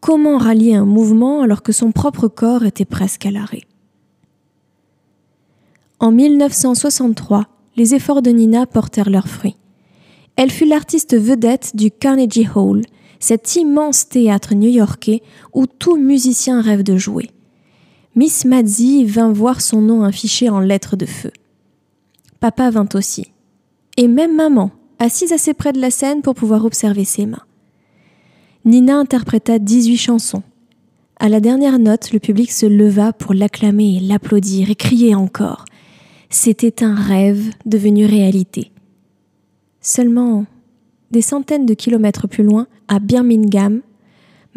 Comment 0.00 0.36
rallier 0.36 0.74
un 0.74 0.84
mouvement 0.84 1.42
alors 1.42 1.62
que 1.62 1.72
son 1.72 1.92
propre 1.92 2.28
corps 2.28 2.64
était 2.64 2.84
presque 2.84 3.24
à 3.24 3.30
l'arrêt? 3.30 3.62
En 5.98 6.12
1963, 6.12 7.46
les 7.76 7.94
efforts 7.94 8.20
de 8.20 8.30
Nina 8.30 8.66
portèrent 8.66 9.10
leurs 9.10 9.28
fruits. 9.28 9.56
Elle 10.36 10.50
fut 10.50 10.66
l'artiste 10.66 11.18
vedette 11.18 11.74
du 11.74 11.90
Carnegie 11.90 12.48
Hall, 12.54 12.82
cet 13.18 13.56
immense 13.56 14.08
théâtre 14.08 14.54
new-yorkais 14.54 15.22
où 15.54 15.66
tout 15.66 15.96
musicien 15.96 16.60
rêve 16.60 16.82
de 16.82 16.96
jouer. 16.96 17.30
Miss 18.14 18.44
Madzi 18.44 19.04
vint 19.04 19.32
voir 19.32 19.60
son 19.60 19.80
nom 19.80 20.02
affiché 20.02 20.48
en 20.48 20.60
lettres 20.60 20.96
de 20.96 21.06
feu. 21.06 21.32
Papa 22.40 22.70
vint 22.70 22.88
aussi 22.94 23.32
et 23.96 24.08
même 24.08 24.36
maman, 24.36 24.70
assise 24.98 25.32
assez 25.32 25.54
près 25.54 25.72
de 25.72 25.80
la 25.80 25.90
scène 25.90 26.22
pour 26.22 26.34
pouvoir 26.34 26.64
observer 26.64 27.04
ses 27.04 27.26
mains. 27.26 27.44
Nina 28.64 28.98
interpréta 28.98 29.58
18 29.58 29.96
chansons. 29.96 30.42
À 31.18 31.28
la 31.28 31.40
dernière 31.40 31.78
note, 31.78 32.12
le 32.12 32.18
public 32.18 32.52
se 32.52 32.66
leva 32.66 33.12
pour 33.12 33.32
l'acclamer 33.32 34.00
l'applaudir 34.02 34.70
et 34.70 34.74
crier 34.74 35.14
encore. 35.14 35.64
C'était 36.28 36.84
un 36.84 36.94
rêve 36.94 37.50
devenu 37.64 38.04
réalité. 38.04 38.70
Seulement, 39.88 40.46
des 41.12 41.22
centaines 41.22 41.64
de 41.64 41.72
kilomètres 41.72 42.26
plus 42.26 42.42
loin, 42.42 42.66
à 42.88 42.98
Birmingham, 42.98 43.82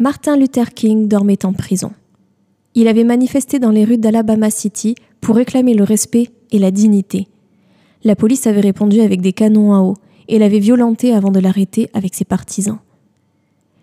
Martin 0.00 0.36
Luther 0.36 0.74
King 0.74 1.06
dormait 1.06 1.44
en 1.46 1.52
prison. 1.52 1.92
Il 2.74 2.88
avait 2.88 3.04
manifesté 3.04 3.60
dans 3.60 3.70
les 3.70 3.84
rues 3.84 3.96
d'Alabama 3.96 4.50
City 4.50 4.96
pour 5.20 5.36
réclamer 5.36 5.74
le 5.74 5.84
respect 5.84 6.30
et 6.50 6.58
la 6.58 6.72
dignité. 6.72 7.28
La 8.02 8.16
police 8.16 8.48
avait 8.48 8.60
répondu 8.60 9.02
avec 9.02 9.20
des 9.20 9.32
canons 9.32 9.72
à 9.72 9.78
eau 9.82 9.94
et 10.26 10.40
l'avait 10.40 10.58
violenté 10.58 11.14
avant 11.14 11.30
de 11.30 11.38
l'arrêter 11.38 11.88
avec 11.94 12.16
ses 12.16 12.24
partisans. 12.24 12.80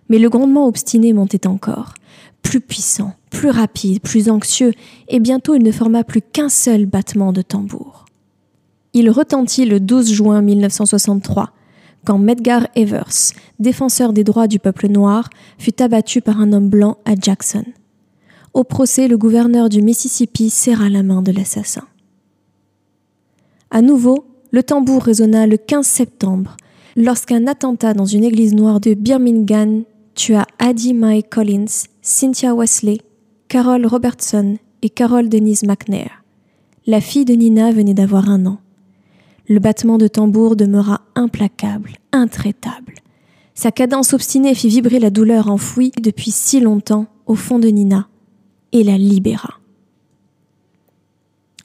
Mais 0.09 0.19
le 0.19 0.29
grondement 0.29 0.67
obstiné 0.67 1.13
montait 1.13 1.47
encore, 1.47 1.93
plus 2.41 2.59
puissant, 2.59 3.13
plus 3.29 3.51
rapide, 3.51 4.01
plus 4.01 4.29
anxieux, 4.29 4.73
et 5.07 5.21
bientôt 5.21 5.55
il 5.55 5.63
ne 5.63 5.71
forma 5.71 6.03
plus 6.03 6.21
qu'un 6.21 6.49
seul 6.49 6.87
battement 6.87 7.31
de 7.31 7.41
tambour. 7.41 8.06
Il 8.99 9.11
retentit 9.11 9.65
le 9.65 9.79
12 9.79 10.11
juin 10.11 10.41
1963, 10.41 11.51
quand 12.03 12.17
Medgar 12.17 12.67
Evers, 12.73 13.31
défenseur 13.59 14.11
des 14.11 14.23
droits 14.23 14.47
du 14.47 14.57
peuple 14.57 14.87
noir, 14.87 15.29
fut 15.59 15.79
abattu 15.83 16.19
par 16.19 16.41
un 16.41 16.51
homme 16.51 16.67
blanc 16.67 16.97
à 17.05 17.13
Jackson. 17.13 17.63
Au 18.55 18.63
procès, 18.63 19.07
le 19.07 19.15
gouverneur 19.15 19.69
du 19.69 19.83
Mississippi 19.83 20.49
serra 20.49 20.89
la 20.89 21.03
main 21.03 21.21
de 21.21 21.31
l'assassin. 21.31 21.83
À 23.69 23.83
nouveau, 23.83 24.25
le 24.49 24.63
tambour 24.63 25.03
résonna 25.03 25.45
le 25.45 25.57
15 25.57 25.85
septembre, 25.85 26.57
lorsqu'un 26.95 27.45
attentat 27.45 27.93
dans 27.93 28.05
une 28.05 28.23
église 28.23 28.55
noire 28.55 28.79
de 28.79 28.95
Birmingham 28.95 29.83
tua 30.15 30.47
Addie 30.57 30.95
Mae 30.95 31.21
Collins, 31.21 31.85
Cynthia 32.01 32.55
Wesley, 32.55 32.97
Carol 33.47 33.85
Robertson 33.85 34.57
et 34.81 34.89
Carol 34.89 35.29
Denise 35.29 35.65
McNair. 35.65 36.23
La 36.87 36.99
fille 36.99 37.25
de 37.25 37.35
Nina 37.35 37.71
venait 37.71 37.93
d'avoir 37.93 38.27
un 38.31 38.47
an. 38.47 38.57
Le 39.49 39.59
battement 39.59 39.97
de 39.97 40.07
tambour 40.07 40.55
demeura 40.55 41.01
implacable, 41.15 41.93
intraitable. 42.11 42.95
Sa 43.53 43.71
cadence 43.71 44.13
obstinée 44.13 44.53
fit 44.53 44.67
vibrer 44.67 44.99
la 44.99 45.09
douleur 45.09 45.49
enfouie 45.49 45.91
depuis 46.01 46.31
si 46.31 46.59
longtemps 46.59 47.07
au 47.25 47.35
fond 47.35 47.57
de 47.57 47.69
Nina 47.69 48.09
et 48.73 48.83
la 48.83 48.97
libéra. 48.97 49.55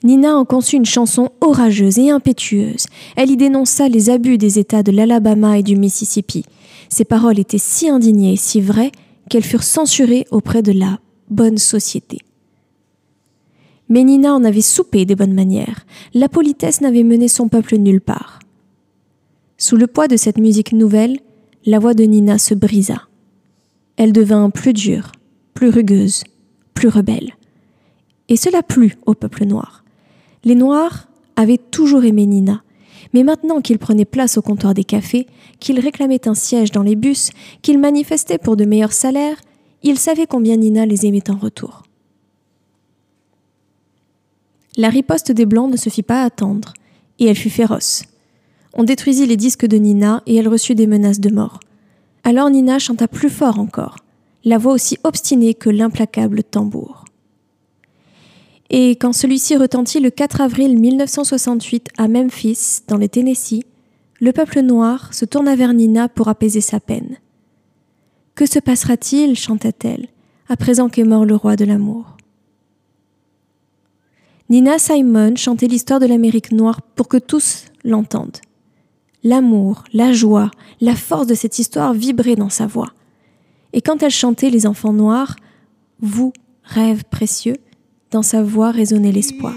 Nina 0.05 0.37
en 0.37 0.45
conçut 0.45 0.77
une 0.77 0.85
chanson 0.85 1.31
orageuse 1.41 1.99
et 1.99 2.11
impétueuse. 2.11 2.87
Elle 3.17 3.31
y 3.31 3.37
dénonça 3.37 3.89
les 3.89 4.11
abus 4.11 4.39
des 4.39 4.59
États 4.59 4.83
de 4.83 4.91
l'Alabama 4.91 5.59
et 5.59 5.63
du 5.63 5.77
Mississippi. 5.77 6.45
Ses 6.89 7.05
paroles 7.05 7.39
étaient 7.39 7.59
si 7.59 7.89
indignées 7.89 8.35
et 8.35 8.37
si 8.37 8.61
vraies 8.61 8.93
qu'elles 9.29 9.45
furent 9.45 9.63
censurées 9.63 10.27
auprès 10.31 10.63
de 10.63 10.73
la 10.73 10.99
bonne 11.31 11.59
société. 11.59 12.19
Mais 13.93 14.05
Nina 14.05 14.35
en 14.35 14.43
avait 14.43 14.63
soupé 14.63 15.05
des 15.05 15.15
bonnes 15.15 15.35
manières. 15.35 15.85
La 16.15 16.31
politesse 16.31 16.81
n'avait 16.81 17.03
mené 17.03 17.29
son 17.29 17.49
peuple 17.49 17.77
nulle 17.77 18.01
part. 18.01 18.39
Sous 19.59 19.77
le 19.77 19.87
poids 19.87 20.09
de 20.09 20.17
cette 20.17 20.39
musique 20.39 20.73
nouvelle, 20.73 21.19
la 21.67 21.79
voix 21.79 21.93
de 21.93 22.05
Nina 22.05 22.39
se 22.39 22.55
brisa. 22.55 23.03
Elle 23.99 24.15
devint 24.15 24.49
plus 24.49 24.73
dure, 24.73 25.13
plus 25.53 25.69
rugueuse, 25.69 26.25
plus 26.73 26.89
rebelle. 26.89 27.33
Et 28.31 28.37
cela 28.39 28.63
plut 28.63 28.97
au 29.05 29.13
peuple 29.13 29.45
noir. 29.45 29.85
Les 30.43 30.55
Noirs 30.55 31.09
avaient 31.37 31.59
toujours 31.59 32.05
aimé 32.05 32.25
Nina, 32.25 32.63
mais 33.13 33.25
maintenant 33.25 33.61
qu'ils 33.61 33.79
prenaient 33.79 34.07
place 34.07 34.39
au 34.39 34.43
comptoir 34.43 34.73
des 34.73 34.85
cafés, 34.85 35.27
qu'ils 35.61 35.81
réclamaient 35.81 36.27
un 36.27 36.35
siège 36.35 36.71
dans 36.73 36.83
les 36.83 36.97
bus, 36.97 37.29
qu'ils 37.61 37.79
manifestaient 37.79 38.39
pour 38.39 38.57
de 38.57 38.65
meilleurs 38.65 38.95
salaires, 38.95 39.37
ils 39.83 39.99
savaient 39.99 40.27
combien 40.27 40.57
Nina 40.57 40.87
les 40.87 41.05
aimait 41.05 41.29
en 41.29 41.37
retour. 41.37 41.83
La 44.77 44.89
riposte 44.89 45.33
des 45.33 45.45
Blancs 45.45 45.71
ne 45.71 45.77
se 45.77 45.91
fit 45.91 46.03
pas 46.03 46.23
attendre, 46.23 46.73
et 47.19 47.27
elle 47.27 47.37
fut 47.37 47.51
féroce. 47.51 48.05
On 48.75 48.85
détruisit 48.85 49.27
les 49.27 49.37
disques 49.37 49.67
de 49.67 49.77
Nina 49.77 50.23
et 50.27 50.37
elle 50.37 50.49
reçut 50.49 50.75
des 50.75 50.87
menaces 50.87 51.21
de 51.21 51.29
mort. 51.29 51.61
Alors 52.25 52.49
Nina 52.49 52.79
chanta 52.79 53.07
plus 53.07 53.29
fort 53.29 53.59
encore, 53.59 53.97
la 54.45 54.57
voix 54.57 54.73
aussi 54.73 54.97
obstinée 55.05 55.53
que 55.53 55.69
l'implacable 55.69 56.43
tambour. 56.43 57.05
Et 58.71 58.93
quand 58.93 59.13
celui-ci 59.13 59.57
retentit 59.57 60.01
le 60.01 60.09
4 60.09 60.41
avril 60.41 60.79
1968 60.81 61.91
à 61.99 62.09
Memphis, 62.09 62.81
dans 62.89 62.97
le 62.97 63.09
Tennessee, 63.09 63.65
le 64.21 64.33
peuple 64.33 64.61
noir 64.61 65.13
se 65.13 65.27
tourna 65.27 65.55
vers 65.55 65.75
Nina 65.75 66.09
pour 66.09 66.29
apaiser 66.29 66.63
sa 66.63 66.81
peine. 66.81 67.17
Que 68.35 68.47
se 68.47 68.59
passera-t-il 68.59 69.37
chanta-t-elle, 69.37 70.09
à 70.49 70.57
présent 70.57 70.89
qu'est 70.89 71.05
mort 71.05 71.27
le 71.27 71.37
roi 71.37 71.57
de 71.57 71.67
l'amour 71.67 72.17
Nina 74.53 74.79
Simon 74.79 75.35
chantait 75.35 75.67
l'histoire 75.67 75.99
de 75.99 76.05
l'Amérique 76.05 76.53
noire 76.53 76.83
pour 76.83 77.09
que 77.09 77.17
tous 77.17 77.65
l'entendent. 77.85 78.37
L'amour, 79.25 79.85
la 79.95 80.13
joie, 80.13 80.51
la 80.83 80.95
force 80.95 81.27
de 81.27 81.33
cette 81.33 81.59
histoire 81.59 81.95
vibraient 81.95 82.37
dans 82.37 82.51
sa 82.51 82.67
voix. 82.67 82.93
Et 83.73 83.81
quand 83.81 84.03
elle 84.03 84.11
chantait 84.11 84.51
Les 84.51 84.67
enfants 84.67 84.93
noirs, 84.93 85.37
vous, 86.03 86.35
rêve 86.65 87.05
précieux, 87.05 87.57
dans 88.11 88.21
sa 88.21 88.43
voix 88.43 88.73
résonnait 88.73 89.11
l'espoir. 89.11 89.55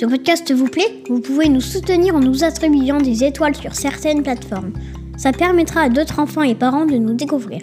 Ce 0.00 0.06
podcast 0.06 0.50
vous 0.50 0.66
plaît 0.66 1.02
Vous 1.10 1.20
pouvez 1.20 1.50
nous 1.50 1.60
soutenir 1.60 2.16
en 2.16 2.20
nous 2.20 2.42
attribuant 2.42 3.02
des 3.02 3.22
étoiles 3.22 3.54
sur 3.54 3.74
certaines 3.74 4.22
plateformes. 4.22 4.72
Ça 5.18 5.30
permettra 5.30 5.82
à 5.82 5.88
d'autres 5.90 6.20
enfants 6.20 6.40
et 6.40 6.54
parents 6.54 6.86
de 6.86 6.96
nous 6.96 7.12
découvrir. 7.12 7.60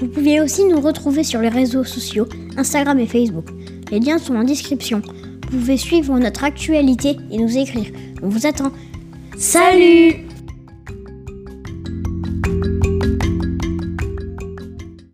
Vous 0.00 0.08
pouvez 0.08 0.40
aussi 0.40 0.64
nous 0.64 0.80
retrouver 0.80 1.24
sur 1.24 1.42
les 1.42 1.50
réseaux 1.50 1.84
sociaux, 1.84 2.26
Instagram 2.56 2.98
et 2.98 3.06
Facebook. 3.06 3.50
Les 3.90 4.00
liens 4.00 4.16
sont 4.16 4.34
en 4.34 4.44
description. 4.44 5.02
Vous 5.50 5.58
pouvez 5.58 5.76
suivre 5.76 6.18
notre 6.18 6.44
actualité 6.44 7.18
et 7.30 7.36
nous 7.36 7.58
écrire. 7.58 7.92
On 8.22 8.30
vous 8.30 8.46
attend. 8.46 8.72
Salut 9.36 10.31